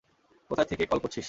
[0.51, 1.19] কোথায় থেকে কল করছিস?